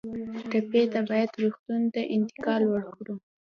ټپي 0.49 0.81
ته 0.93 0.99
باید 1.09 1.29
روغتون 1.41 1.81
ته 1.93 2.01
انتقال 2.15 2.63
ورکړو. 2.69 3.15